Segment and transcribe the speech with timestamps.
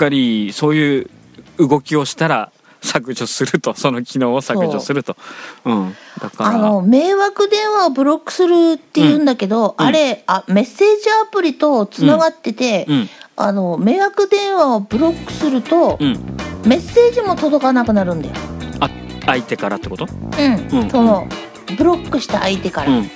[0.00, 1.10] からねしっかりそういう
[1.58, 2.50] 動きをしたら
[2.82, 5.14] 削除するとその機能を削除すると。
[5.66, 5.72] う。
[5.72, 5.94] ん。
[6.18, 6.50] だから。
[6.50, 9.86] あの迷惑電話をブロックするって言うんだけど、うん。
[9.86, 13.08] あれあメッセージアプリとつながってて、うん。
[13.36, 16.12] あの迷惑電話をブロックすると、うん。
[16.64, 18.34] メッセージも届かなくなるんだよ。
[18.80, 18.88] あ
[19.26, 20.06] 相手からってこと？
[20.06, 20.90] うん、うん。
[20.90, 21.28] その
[21.76, 22.96] ブロックした相手から、うん。
[22.98, 23.06] うん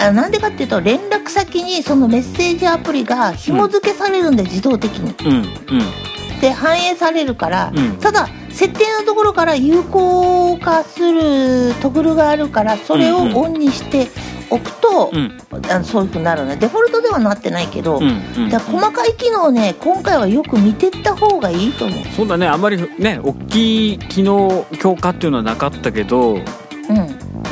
[0.00, 5.14] あなんでかっていうと連絡先にそのメッセージアプリが紐付けされるんで、自動的に。
[5.26, 6.40] うんうん。
[6.40, 7.96] で反映されるから、うん。
[7.98, 14.08] ただ設定のところから有効化するトグルがあるからそれをオンにして
[14.50, 15.38] おくと、うん。
[15.70, 16.56] あのそういうふうになるね。
[16.56, 22.04] デフォルトではなってないけど、うんうんだ細かい機能をね今回はよく見てった方がいいと思う。
[22.14, 22.46] そうだね。
[22.46, 26.40] あんまりね大きい機能強化っていうのはなかったけど、うん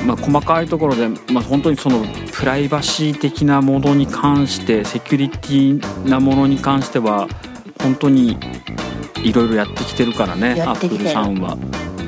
[0.07, 7.29] まあ、細かいところで、まあ、本当にそのプライバシー的なものに関してセキュリティなものに関しては
[7.81, 8.37] 本当に
[9.23, 11.57] いろいろやってきてるからねアップルさんは。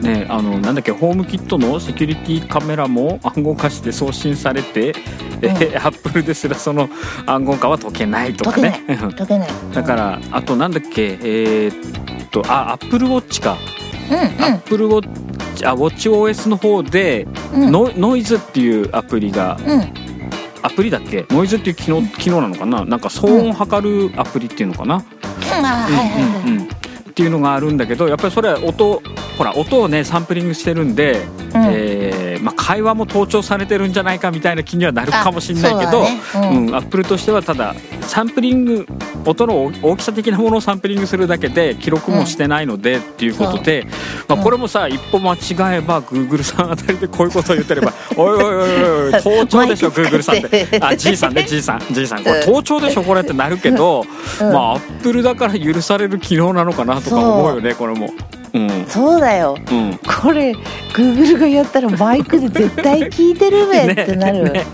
[0.05, 4.95] ね、あのなんだっけホームキットのセキュリティカメラも 暗号化して送信されて、
[5.41, 6.91] えアップルですらその
[7.25, 8.85] 暗号化は解けないとかね。
[9.17, 9.49] 解けない。
[9.73, 13.57] だからあとなんだっけえーっとあアップルウォッチか、
[14.11, 17.63] うんアップルウォッチあウォッチ OS の方で、うん。
[17.63, 19.81] うんノイノイズっていうアプリがうん。
[20.63, 21.27] アプリだっけ？
[21.31, 22.85] ノイズっていう機能機能なのかな？
[22.85, 25.03] なんか騒音を測るアプリっていうのかな、うん。
[25.65, 26.53] あはいはいはい。
[26.53, 26.69] うんうん
[27.15, 29.01] っていうのがあるんだけどやっぱりそれは音
[29.39, 31.21] ほら音をねサンプリングしてるんで、
[31.55, 31.65] うん。
[31.71, 36.57] えーまあ、会話も盗聴されてるんじゃないかみたいな気にはなるかもしれないけど、あそうだね。
[36.57, 36.67] うん。
[36.67, 38.85] うん、アップルとしてはただサンプリング
[39.27, 43.87] 音の大きさ的なものをサンプリングするだけで記録もしてないのでっていうことで、
[44.29, 51.81] まあ、これもさ一歩間違えばグーグルさんあたりでこういうことを言ってれば「おいおいおいおい盗聴でしょグーグルさんって」あ G さんね G さん。
[51.93, 52.25] G さん。
[52.25, 54.05] これ盗聴でしょこれってなるけど、
[54.41, 54.53] うん。
[54.53, 58.11] まあアップルだから許される機能なのかなとか思うよねこれも。
[58.55, 58.87] うん。
[58.87, 59.59] そうだよ。
[59.71, 59.99] うん。
[60.23, 64.45] これグーグルがやったらマイクで絶対聞いてるべってなる。
[64.53, 64.65] ね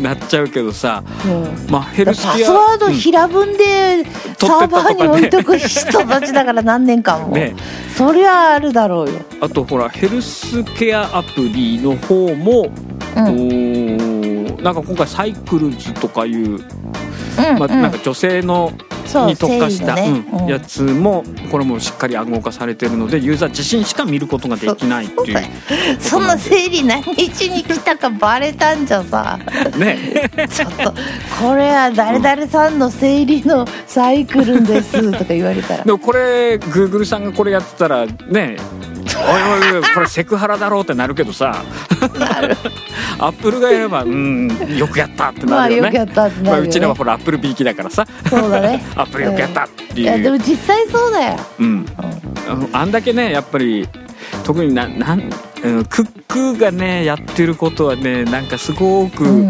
[0.00, 1.70] なっちゃうけどさうん。
[1.70, 4.04] まあヘルパスケアスワード平文で
[4.38, 7.54] サーバーに置いとく人たちだから何年間も、ね。
[7.96, 12.68] そりゃあるだろうよ、あとほらヘルスケアアプリの方も、
[13.16, 14.46] うん。
[14.62, 16.58] なんか今回サイクルズとかいう、うん
[17.58, 17.82] まあ、うん。
[17.82, 18.72] なんか女性の
[19.26, 20.24] に特化した、ね。
[20.30, 20.46] うんうん。
[20.46, 25.46] やつもこれもしっかり暗号化されてるのでユーザー自身しか見ることができないっていう。
[26.00, 29.38] その生理何日に来たかバレたんじゃさ。
[29.76, 29.98] ね。
[30.50, 30.94] ちょっと
[31.42, 35.84] これは誰々さんの生理のサイクルですとか言われたら。
[35.84, 38.56] でもこれグーグルさんがこれやってたらね
[39.26, 41.64] おいおいおいこれセクハラだろうってなるけどさ。
[43.18, 46.50] アップルがやればうんよくやったってまなるよね、あよくやったってなるよ、ね。
[46.50, 48.06] まあうちらはほらアップル B 機だからさ。
[48.28, 48.82] そうだね。
[48.94, 51.86] アップルよくやったっていう、いやでも実際そうだよ、うん、
[52.72, 53.88] あんだけねやっぱり
[54.44, 55.30] 特にななん、
[55.62, 59.48] うん、クックがねやってることはねなんかすごくううん。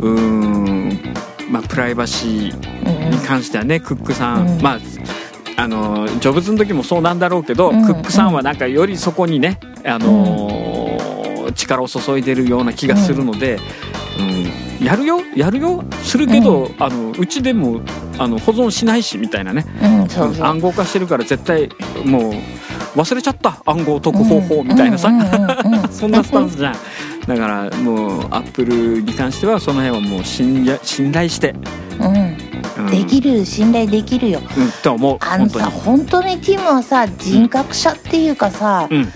[0.00, 1.14] ーん
[1.50, 4.62] まあプライバシーに関してはねクックさん、うん。
[4.62, 4.78] まあ
[5.62, 7.84] あのジョブズの時もそうなんだろうけど、うん。
[7.86, 13.58] クックさんはなんかよりそこにねあのー力を注いでるような気がするので、
[14.18, 17.82] うんやるよやるよするけど、あのうちでも
[18.18, 19.64] あの保存しないしみたいなね。
[19.80, 20.44] うんそうそう。
[20.44, 21.68] 暗号化してるから絶対
[22.04, 22.32] もう
[22.98, 25.88] 忘れちゃった暗号を解く方法みたいなさ、うんうんうんうん。
[25.92, 26.74] そんなスタンスじゃん。
[27.28, 31.54] だからもうアップルに関してはその辺はもう信頼信頼して、
[32.00, 32.31] うんうん
[32.90, 34.40] できる信頼できるよ。
[34.40, 34.70] うん。
[34.82, 35.18] と思う。
[35.20, 36.30] あのさ本当に。
[36.30, 39.12] 本当にティムはさ人格者っていうかさ、うん。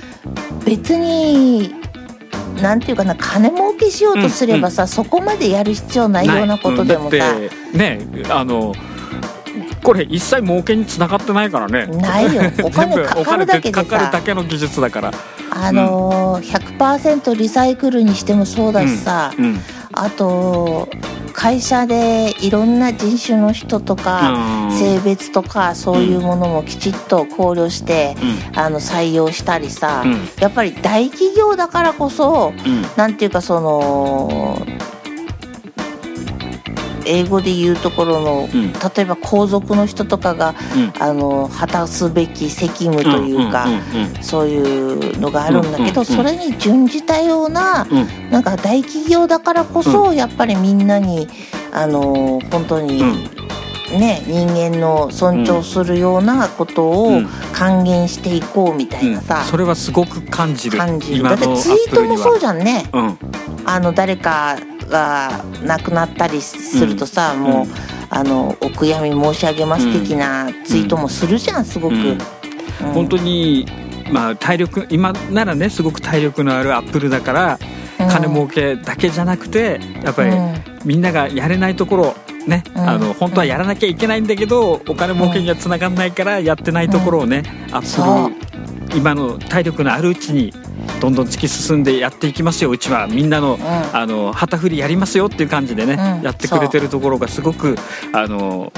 [0.64, 1.74] 別に
[2.60, 7.78] なんていうかな金儲けしようとすればさ、そこまでやる必要ないようなことでもさ、うん。
[7.78, 8.74] ねあの
[9.82, 11.86] これ一切儲けにつながってないからね。
[11.86, 12.42] ないよ。
[12.64, 13.84] お金かかるだけでさ。
[13.84, 15.12] かかるだけの技術だから。
[15.50, 19.60] あのー、100%リサイクルにしてもそうだしさ、うん。
[19.92, 20.88] あと
[21.36, 24.32] 会社でいろんな人種の人とか、
[24.68, 24.72] うん。
[24.72, 28.16] 性別とかそういうものもきちっと考慮して、
[28.54, 30.28] あの採用したりさ、うん。
[30.40, 32.82] やっぱり大企業だからこそうん。
[32.96, 34.66] なんていうかその
[37.06, 38.72] 英語で言うところの、うん。
[38.72, 41.02] 例えば皇族の人とかがうん。
[41.02, 48.30] あの果たすべき責務というか、んうんうんそういうのがあるんだけど、うんうんうんそれに準じたような、うん。
[48.30, 51.28] なんか大企業だからこそ、やっぱりみんなに
[51.72, 52.98] あの本当に、
[53.90, 57.28] ね人間の尊重するようなことをうん。
[57.52, 60.78] 還元していこうみたいなさ、それはすごく感じる。
[60.78, 61.22] 感じる。
[61.22, 62.88] だってツイートもそうじじゃんね。
[62.92, 63.18] うん。
[63.64, 64.56] あの誰か
[64.88, 67.96] が亡くなったりするとさ、もう、うん。
[68.08, 71.94] あのお悔やみ申し上げます的なツイートもするじゃんすごく、
[72.94, 73.66] 本当に
[74.12, 77.58] まあ体力今ならねすごく体力のあるアップルだから
[77.98, 78.08] うん。
[78.08, 80.54] 金儲けだけじゃなくてやっぱりうん。
[80.84, 82.14] みんながやれないところ
[82.46, 82.88] ね、うん。
[82.88, 87.42] あの本当はやらなきゃいけないんだけどお金儲けにはつながんないからやってないところをね、
[87.72, 90.52] アップル今の体力のあるうちに
[91.00, 92.70] どんどん突き進んでやっていきますよ。
[92.70, 93.60] うちはみんなの,、ん。
[93.92, 96.24] あの旗振りやりますよっていう感じでね、うん。
[96.24, 97.76] やってくれてるところがすごく
[98.12, 98.72] あの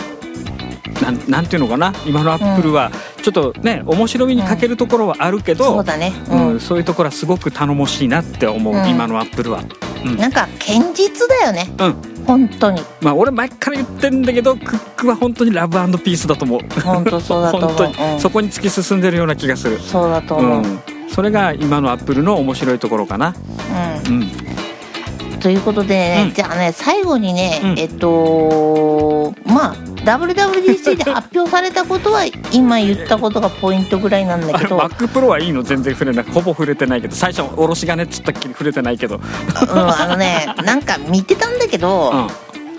[1.03, 1.93] なんなんていうのかな？
[2.07, 2.91] 今のアップルは
[3.23, 6.13] ちょっとね面白みに欠けるところはあるけど、そうだね。
[6.29, 8.89] ううんん、そういうところはすごく頼もしいなって思う、うん。
[8.89, 9.63] 今のアップルは。
[10.05, 10.17] うん。
[10.17, 11.69] なんか堅実だよね。
[11.79, 12.25] うん。
[12.27, 12.83] 本当に。
[13.01, 16.81] まあ俺前から言ってんだけどクックは本当にラブピースだと思う。
[16.81, 17.69] 本当そうだと思う。
[17.77, 18.21] 本当に、うん。
[18.21, 19.79] そこに突き進んでるような気がする。
[19.79, 20.39] そうだとう。
[20.39, 23.35] 思う、んそれが今のアップルの面白いところかな。
[24.07, 24.21] うん。
[24.21, 24.31] うん。
[25.41, 26.35] ということでね、うん。
[26.35, 27.79] じゃあね最後にね、うん。
[27.79, 29.75] えっとまあ
[30.05, 35.63] WWDC で発表されたことは今言ったことがポイントぐらいなんだけど、MacPro はいいの？
[35.63, 36.25] 全然触れない。
[36.25, 37.15] ほぼ触れてないけど。
[37.15, 39.17] 最初おろし金っつったっきり触れてないけど。
[39.17, 39.23] うん、
[39.79, 42.29] あのね なんか見てたんだけど、うん。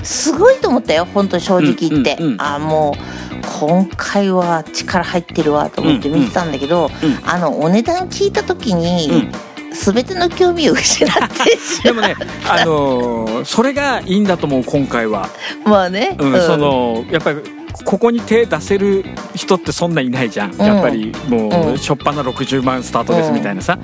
[0.04, 2.42] すごいと思ったよ本当に正直言って、うんうんうん。
[2.42, 2.96] あも
[3.29, 3.29] う
[3.60, 9.32] 今回は力入ってるわと思って見てたんだけど、うんうんあのお値段聞いた時に、うん。
[9.72, 12.16] 全ての興味を失ってしでもね
[12.50, 15.30] あのーそれがいいんだと思う今回は、
[15.64, 16.42] まあね、うんうん。
[16.42, 17.42] そのやっぱり
[17.86, 20.60] ここに手出せる人ってそんないないじゃん、うん。
[20.60, 21.74] やっぱりもうん。
[21.74, 23.78] う初っ端の60万スタートですみたいなさ、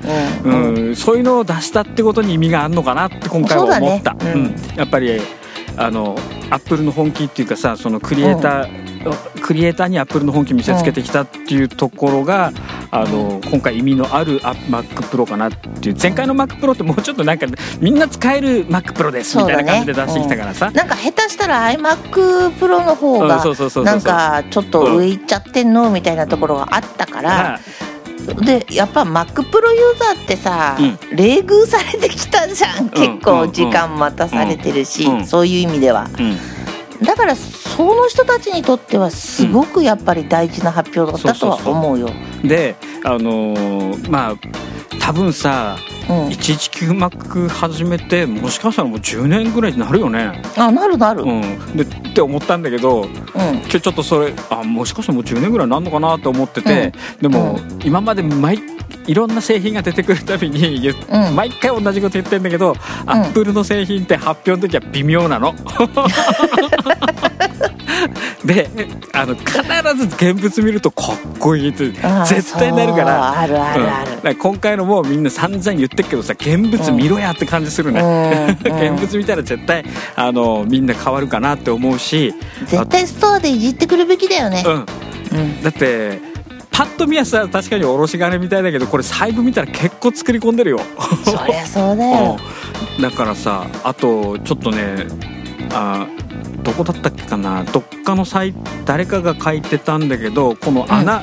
[0.44, 0.54] うう
[0.88, 0.90] ん。
[0.90, 0.96] ん。
[0.96, 4.14] そういうのを出したってことに意味があるのかなって今回は思った。
[4.14, 4.56] ねうん。
[4.76, 5.20] やっぱり
[5.76, 6.16] あの
[6.50, 8.85] アップルの本気っていうかさそのクリエイター、
[9.40, 12.52] クリエイターにアップルの本気見せつけてきたっていうところが、
[12.90, 15.96] あの今回意味のあるあ MacPro かなっていう。
[16.00, 17.46] 前回の MacPro ってもうちょっとなんか
[17.80, 23.42] みんな使える MacPro ですみたいな感じで出してきたからさ、なんか下手したら iMac Pro の方うんが
[23.84, 27.60] なんかちょっと上行っちゃってんのみたいなところがあったから、
[28.44, 30.76] でやっぱ Mac Pro ユーザーってさ、
[31.12, 32.90] 冷遇されてきたじゃん。
[32.90, 35.18] 結構時間待たされてるし、うん。
[35.18, 35.26] うん。
[35.26, 36.08] そういう意味では。
[36.18, 36.36] うん
[37.02, 42.10] だからその人たちにとってはすごくやっぱり大事な発表だったとは思うよ。
[42.44, 44.34] であのーまあ
[45.00, 45.76] 多分さ
[46.08, 51.40] うん、119Mac 始めてもしかしたらもう10年ぐらいになるよね、あなるなる、うん。
[51.40, 58.58] うん、でって思ったんだけど今日ちょっとそれあもしかしたらもう10年ぐらいになるのかなと思ってて、でも、今まで毎
[59.06, 60.92] いろんな製品が出てくるたびに
[61.34, 62.74] 毎回同じこと言ってんだけど、
[63.06, 65.54] アップルの製品って発表の時は微妙なの。
[68.44, 68.68] で
[69.12, 69.52] あの必
[69.96, 71.90] ず現物見るとかっこいいって
[72.26, 73.40] 絶対なるから。
[73.40, 74.10] あるあるある。
[74.10, 74.16] うん。
[74.16, 78.04] だから今回のもみんな散々言ってるけどさ現物見ろやって感じするね、う
[78.70, 78.94] んうん。
[78.96, 79.84] 現物見たら絶対
[80.14, 82.34] あのみんな変わるかなって思うし。
[82.66, 84.62] 絶対ストアでいじってくるべきだよね。
[84.66, 84.72] うん。
[84.72, 84.76] う
[85.42, 86.20] んだって
[86.70, 90.80] パッと見はさ確かにおろし金みたいだけどこれ細部見たら結構作り込んでるよ。
[91.24, 92.36] そりゃそうだよ。
[92.98, 93.02] うん。
[93.02, 95.06] だからさあとちょっとね
[95.72, 96.06] あ
[96.66, 97.62] どこだったっけかな？
[97.62, 98.52] どっかのサイ
[98.84, 101.22] 誰かが書いてたんだけどこの穴、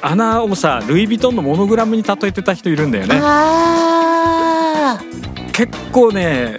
[0.00, 3.20] 穴をさルイ・ヴィトンのモノグラムに例えてた人いるんだよね。
[3.22, 4.98] あ
[5.52, 6.56] 結構ね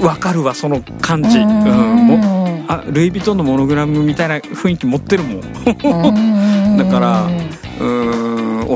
[0.00, 1.42] わかるわその感じ、あ。
[1.42, 1.50] うん。
[1.50, 2.06] うん。
[2.06, 5.40] もあルイ・ヴィトンのモノグラムみたいな雰囲気持ってるもん。
[6.78, 7.28] だから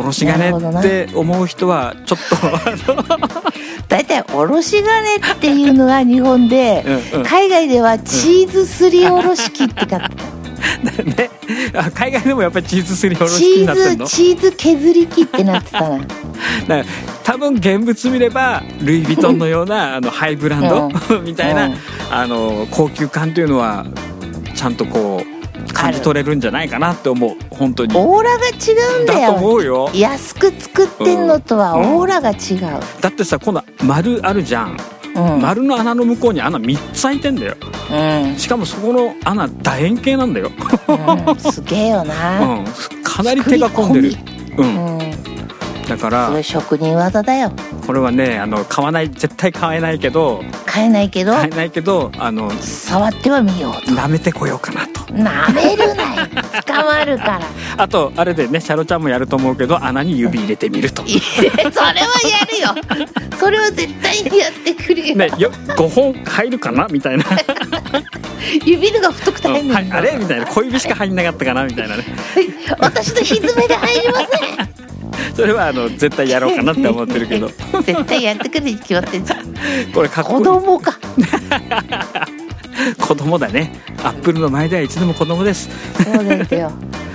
[0.08, 2.96] ろし金って思う人はちょっと
[3.88, 7.26] 大体おろし金っていうのが日本で うんうん。
[7.26, 10.08] 海外ではチーズすりおろし器って買ってた
[11.04, 11.30] ね。
[11.74, 14.06] あ海外でもやっぱりチーズすりおろし器チになってんの？
[14.06, 15.98] ーズチーズ削り器ってなってたな
[17.24, 21.74] 多分現物見ればルイ・ヴィトンのようなあのハイブランド、みたいな、うん。
[22.10, 23.84] あの高級感というのは
[24.54, 25.37] ちゃんとこう
[25.80, 27.30] 感じ取れるんじゃないかなって思う。
[27.50, 27.94] 本当に。
[27.96, 28.50] オーラが違
[29.00, 29.90] うんだだとよ思うよ。
[29.94, 31.96] 安く作ってんのとはうん。
[31.96, 32.34] オーラが違
[32.76, 34.76] う、だってさ今度丸あるじゃん、
[35.14, 35.40] うん。
[35.40, 37.54] 丸の穴の向こうに穴3つ開いてんだよ。
[37.90, 38.36] うん。
[38.36, 40.50] しかもそこの穴楕円形なんだよ、
[40.88, 42.64] うん、すげえような、ん、
[43.02, 44.12] かなり手が込んでる。
[44.58, 44.98] ううん。
[44.98, 44.98] ん、
[45.88, 47.52] だからそれ職人技だよ
[47.88, 53.92] これはねあの買わない絶対買えないけど買えないけど買えないけどあの触ってはみようと。
[53.92, 55.10] 舐めてこようかなと。
[55.14, 56.28] なめるなよ。
[56.66, 57.40] 捕まるから。
[57.82, 61.02] あとあれでねシャロちゃんもやると思うけど穴に指入れてみると。
[61.06, 61.94] それはや
[62.44, 63.08] るよ。
[63.40, 67.24] それは絶対にやってくるよ、ねよ5本入るかなみたいな、
[68.66, 70.46] 指のが太くて入んうんはいあれみたいな。
[70.46, 72.04] 小指しか入んなかったかなみたいなね。
[72.78, 74.67] 私のひずめが入りま
[75.38, 77.48] それはあの絶対やろうかなって思ってるけど。
[77.86, 79.44] 絶対やってくるに決まってんじゃん。
[79.44, 79.52] 子
[79.94, 80.44] これかっこいい。
[80.44, 80.98] 供か。
[82.98, 83.72] 子供だね。
[84.02, 85.70] アップルの前ではいつでも子供です。
[86.02, 86.72] そうですよ。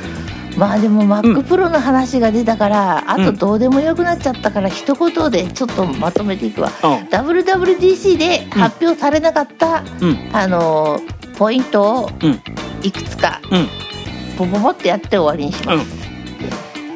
[0.56, 6.92] まあでも MacPro の話が出たから、あとどうでもよくなっちゃったから一言でちょっとまとめていくわ、うん。
[7.10, 10.18] WWDC で発表されなかった、うん。
[10.32, 11.02] あの
[11.38, 12.40] ポイントをうん。
[12.84, 13.68] いくつかうん。
[14.38, 16.03] ボボボってやって終わりにします、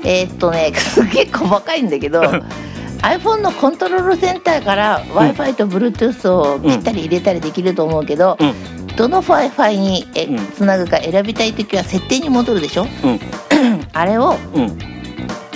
[0.08, 2.22] えーっとねすげえ細かいんだけど
[3.04, 8.88] iPhone のコントロールセンターから w i f i と Bluetooth を切ったり入れたりできると思うけど、うん。
[8.96, 10.08] どの w i f i に
[10.56, 12.88] つなぐか選びたい時は設定に戻るでしょ？
[13.04, 13.20] うん。
[13.94, 14.78] あれを、うん。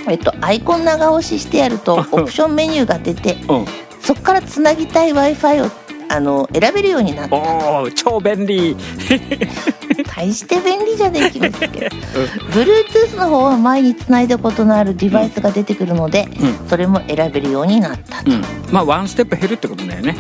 [0.08, 3.66] えっと、アイコン長押ししてやるとオプションメニューが出てうん。
[4.02, 5.72] そこからつなぎたい w i f i を
[6.10, 7.38] あの選べるようになった。
[7.96, 8.78] 超便利
[10.22, 11.96] 大して便利じゃねえ気もするけど。
[12.54, 16.28] Bluetooth の方は前につないだことのあるデバイスが出てくるので、
[16.66, 18.42] うそれも選べるようになったと、うん。
[18.72, 20.16] まあワンステップ減るってことだよね。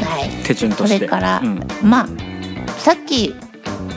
[0.00, 0.44] はい。
[0.44, 0.98] 手順とそして。
[0.98, 1.60] れから、うん。
[1.82, 2.08] まあ
[2.78, 3.34] さっき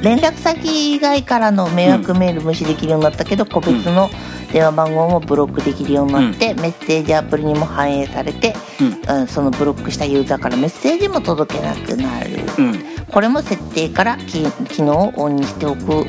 [0.03, 4.11] 連絡先以外からの迷惑メール無視できるようになったけど、個別の
[4.53, 8.83] 電話番号もブロックできるようになって、メッセージアプリにも反映されて、う
[9.13, 9.21] ん。
[9.21, 16.05] うんそのブロックしたユーザーからメッセージも届けなくなる、うんこれも設定からき機能をオンにしておく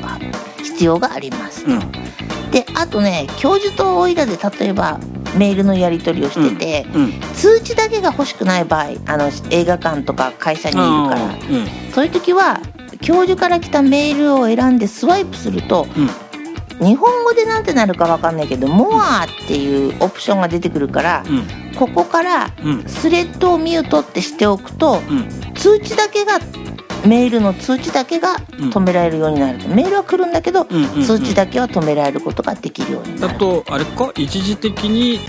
[0.63, 1.79] 必要があります、うん。
[2.51, 4.99] であとね教授とおいらで例えば
[5.37, 7.13] メールのやり取りをしてて、うん。
[7.33, 11.35] 通知だけが欲しくない場合あの映画館とか会社にいるから。
[11.93, 12.59] そういう時は
[13.01, 16.85] 教授から来たメールを選んでスワイプするとうん。
[16.85, 21.75] 日本語でなんてなるかわかんないけど「モア」っていうオプションが出てくるからうん。
[21.75, 22.83] ここからうん。
[22.87, 25.29] スレッドをミュートってしておくとうん。
[25.53, 26.39] 通知だけが
[27.05, 29.59] メールの通知だけが止められるようになる。
[29.69, 31.03] メールは来るんだけどうんうんうん。
[31.03, 34.11] 通知だけは止められることができるようになだるとあれか？
[34.15, 35.19] 一時的に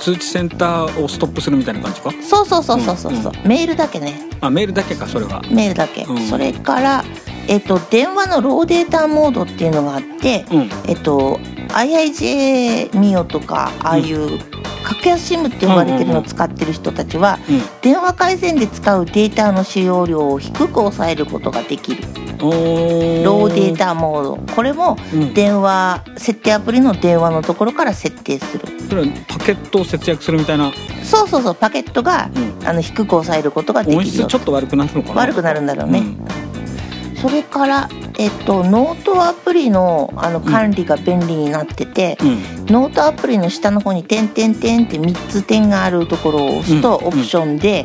[0.00, 2.10] 通知センターをストップするみたいな感じか？
[2.22, 3.32] そうそうそうそうそうそう。
[3.46, 4.14] メールだけね。
[4.40, 5.42] あメールだけかそれは。
[5.50, 6.18] メールだけ、うん。
[6.26, 7.04] それから、
[7.46, 10.70] えっと、電話のローデータモードっていうのがあって、うん。
[10.88, 11.38] えっと
[11.68, 14.38] IIJ ミオとかああいう
[14.82, 22.02] 格安 SIM って呼ばれてるのを使ってる人たちは、うん電話回線で使うデータの使用量を低く抑えることができる。
[22.38, 24.54] Low Data Mode。
[24.54, 25.34] これもうん。
[25.34, 28.64] 電話設定アプリの電話のところから設定する。
[28.88, 30.72] それはパケットを節約するみたいな。
[31.04, 31.54] そうそうそう。
[31.54, 32.68] パケットが、うん。
[32.68, 35.14] あの低く抑えることができるよ音質ちょっと悪くなるのかな。
[35.22, 37.16] 悪くなるんだろうね、うん。
[37.16, 42.66] それから、えっと、ノートアプリのあの管理が便利になってて、うん。
[42.66, 47.06] ノートアプリの下の方に点点点って3つ点があるところを押すとうん。
[47.08, 47.84] オプションで、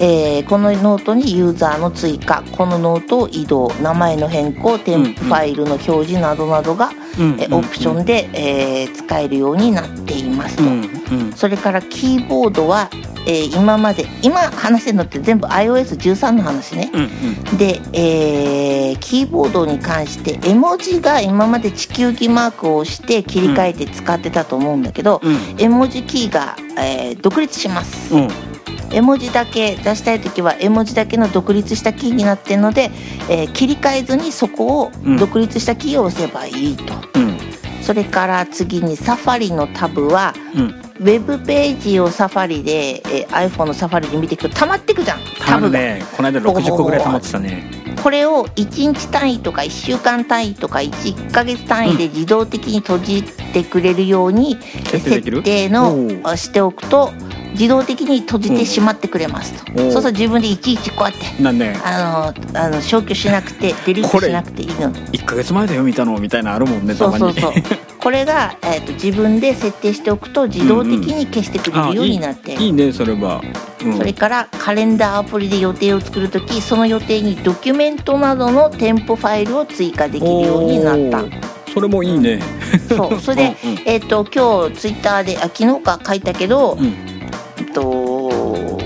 [0.00, 7.36] えーこのノートにユーザーの追加このノートを移動名前の変更添付ファイルの表示などなどが、うん。
[7.40, 10.62] えオプションで、えー使えるようになっていますと。
[10.64, 10.70] うん。
[11.10, 11.32] うん。
[11.34, 12.90] それからキーボードは、
[13.26, 16.90] えー今まで今話してるのって全部 iOS13 の話ね。
[16.92, 17.02] うん。
[17.50, 17.56] うん。
[17.58, 25.38] で、えーキーボードに関して絵文字が今まで地球儀マークを押して切り替えて使ってたと思うんだけど、うん。
[25.58, 28.14] 絵文字キーが、えー独立します。
[28.14, 28.28] うん。
[28.90, 32.90] 絵文字だけ出したい時は絵文字だけの独立したキーになってるので、
[33.28, 35.16] えー切り替えずにそこをうん。
[35.18, 37.38] 独立したキーを押せばいいと、うん。
[37.82, 40.74] それから次にサファリのタブはうん。
[41.00, 45.20] ウェブページをサファリで、えー iPhone のサファリで見ていくと溜まってくじゃん。
[45.38, 45.68] たタブが。
[45.70, 47.70] ぶねこの間60個ぐらい溜まってたね
[48.02, 57.12] これを1日単位とか1週間単位とか 1, ヶ月単位で自動的に閉じてくれるように設定のしておくと
[57.52, 59.92] 自動的に閉じてしまってくれますと、おう。
[59.92, 61.74] そうすると自分でいちいちこうやってなんで？
[61.84, 64.92] あのあの消去しなくてデリートしなくていいの。
[64.92, 67.18] 1ヶ月前だよ見たのみたいなのあるもんねたまに。
[67.18, 67.62] そうそうそう
[68.00, 73.42] これが、えー、と自分で設定しておくと自動的に消してくれるようになっているいいねそれは。
[73.84, 73.96] うん。
[73.96, 81.48] それからカレンダーアプリで予定を作るときその予定にドキュメントなどの添付ファイルを追加できるようになった。
[81.72, 82.40] それもいいね。
[82.88, 83.18] そう。
[83.20, 83.78] それで、うんうん。
[83.84, 86.94] えっ、と今日ツイッターであ昨日か書いたけど、うん。
[87.58, 88.78] えっと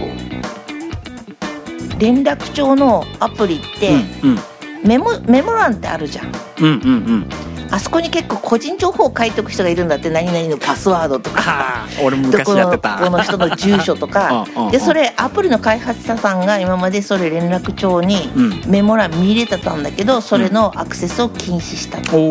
[1.98, 3.92] 連絡帳のアプリって、
[4.22, 4.38] うん。
[4.84, 6.32] メモメモ欄ってあるじゃん。
[6.60, 11.86] うんうんうんあそこに結構個人情報を書いとく人がいるんだって何々のパスワードとか。
[12.04, 12.98] 俺もどこの昔やってた。
[12.98, 14.44] この人の住所とか。
[14.54, 14.72] うんうんうん。
[14.72, 18.62] でそれアプリの開発者さんが今までそれ連絡帳にうん。
[18.66, 22.28] メモ欄見入れてたんだけどそれのアクセスを禁止したと、お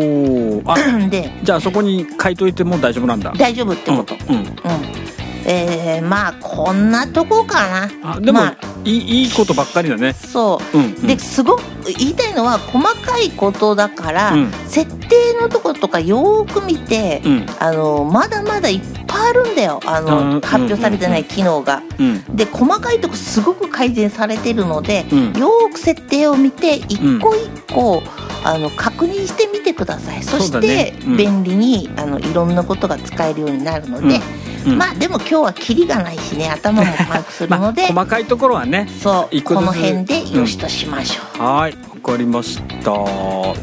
[0.57, 0.75] おあ
[1.09, 3.33] でじゃあそこに書いといても大丈夫なんだ。
[3.35, 4.15] 大丈夫ってこと。
[4.29, 4.35] うん。
[4.35, 4.41] うん。
[4.41, 5.00] うん
[5.45, 8.15] えー、まあこんなとこかな。
[8.15, 10.13] あでも、まあいいいいことばっかりだね。
[10.13, 10.77] そう。
[10.77, 11.07] うんうん。
[11.07, 11.61] ですごく
[11.97, 14.51] 言いたいのは細かいことだから、うん。
[14.67, 17.45] 設定のとことかよーく見て、うん。
[17.59, 19.79] あのまだまだいっぱいあるんだよ。
[19.85, 20.41] あの、うん。
[20.41, 21.81] 発表されてない機能が。
[21.99, 22.35] うん。
[22.35, 25.33] で細かいとこすごく改善されてるので、うん。
[25.33, 28.03] よーく設定を見て一個一個、
[28.43, 30.23] あの確認してみてください。
[30.23, 30.93] そしてね。
[31.05, 31.17] うん。
[31.17, 34.19] 便利にあのいろんなことが使えるようになるので、
[34.65, 34.77] うん。
[34.77, 41.43] まあでも今日はキリがないしね頭も把握する まあので、細かいところはねそうこの辺でよしとしましょう。
[41.43, 42.91] はいわかりました。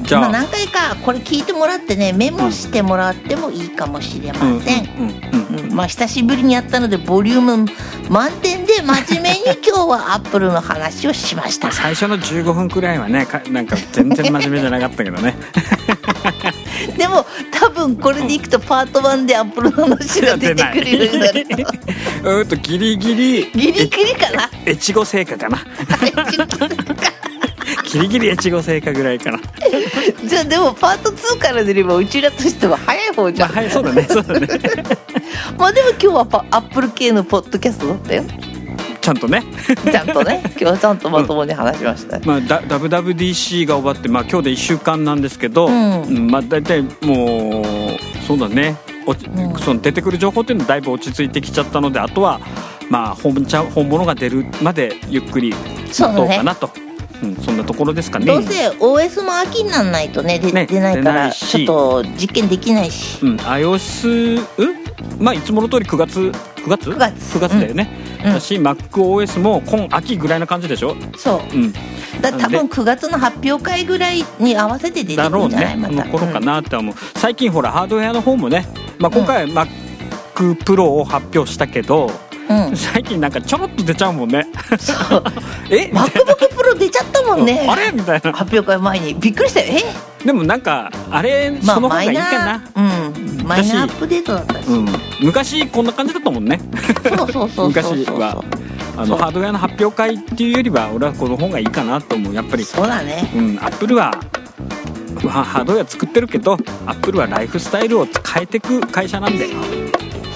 [0.03, 5.09] じゃあ、まあ、何回かこれ聞いてもらってねメモしてもらってもいいかもしれません、うん。
[5.09, 5.55] うん。
[5.57, 5.71] うん。
[5.71, 5.75] うん。
[5.75, 7.67] まあ久しぶりにやったのでボリューム
[8.09, 11.67] 満点で真面目に今日はアップルの話をしました。
[11.67, 15.35] まあ最初の15分くらいはねかなんか全然真面目じゃなかったけどね
[16.97, 21.47] でも多分これでいくとパート1でアップルの話が出てくるようになる。
[22.25, 24.51] うーんとギリギリギリギリかな？
[24.67, 25.59] 越後製菓かな？
[27.91, 29.41] ギリギリ越後製菓ぐらいかな。
[30.27, 34.49] じゃあでもパート2から出ればうちらとしては早い方じゃん、まあはいそうだねそうだね。
[35.59, 38.25] まあでも今日はパアップル系のポッドキャストだったよ
[39.01, 39.43] ちゃんとね。
[39.91, 40.43] ちゃんとね。
[40.53, 46.03] 今日はちゃんとまともに話しました、まあ、だ WWDC が終わって、まあ、今日で1週間なんですけど、うん。
[46.03, 46.31] うん。
[46.31, 48.77] まあ、大体もうそうだね。
[49.07, 49.59] うん。
[49.59, 52.41] その出てくる情報っていうのはだいぶ落ち着いてきちゃったのであとは、
[52.91, 55.55] まあ、本ちゃん本物が出るまでゆっくり
[55.89, 56.71] 待とうかなと。
[57.21, 58.27] うん、そんなところですかね。
[58.27, 63.19] どうせ OS も秋にならないとねでね出ないからちょっと実験できないし。
[63.23, 64.77] うん、iOS、うん？
[65.19, 66.33] まあいつもの通り9月9
[66.69, 67.37] 月？9月。
[67.37, 71.57] 9月だよね、うんだし MacOS も今秋ぐらいな感じでしょ、そう。
[71.57, 71.73] うん、
[72.21, 75.83] だ多分9月の発表会ぐらいに合わせて出てくだろうんるじゃない、ね。
[75.83, 76.09] また。
[76.09, 78.67] その頃かなって思う、最近ほらハードウェアの方もね、
[78.99, 82.11] まあ、今回 MacPro を発表したけど
[82.49, 84.47] うん、うん最近なんかちょろっと出ちゃうもんね。
[84.79, 85.23] そう。
[85.71, 87.67] え？MacBook Pro 出ちゃったもんね。
[87.69, 87.91] あれ？
[87.93, 88.33] みたいな。
[88.33, 89.15] 発表会前に。
[89.15, 89.67] びっくりしたよ。
[89.69, 90.25] え？
[90.25, 92.81] でもなんかあれまあその方がいいマイナかな、ー。
[92.81, 92.98] うん
[93.49, 94.87] マイナーアップデートだったし、うん、
[95.23, 96.61] 昔こんな感じだったもんね。
[97.03, 98.21] そうそうそうそう昔そう。
[98.21, 98.45] は
[98.97, 102.35] あのハードウェアの発表会っていうよりは俺はこの方がいいかなと思う。
[102.35, 102.65] やっぱり。
[102.65, 103.31] そうだね。
[103.35, 104.13] うん、アップルは、
[105.23, 109.49] まあ、ハードウェア作ってるけどアップルはライフスタイルを変えていく会社なんで、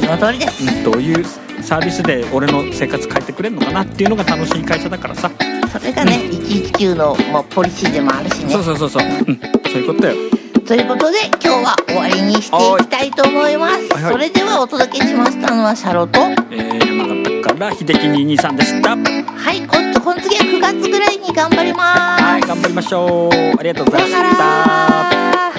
[0.00, 0.84] その通りです、うん。
[0.84, 1.24] どういう
[1.60, 5.30] サービスで俺の生活変えてくれるのかなっていうのが楽しい会社だからさ、
[5.70, 8.52] それがね、119のもうポリシーでもあるしね。
[8.52, 10.41] そうそうそうそう、うん、そういうことよ
[10.72, 14.12] ということで今日は終わりにしていきたいと思います、はいはい。
[14.12, 18.94] それではお届けしましたのはシャロとはえー、山形から秀樹223でした。
[19.52, 22.22] い今今次は9月ぐらいに頑張ります。
[22.24, 23.36] はい頑張りましょう。
[23.58, 24.22] ありがとうございました。
[24.22, 25.51] ら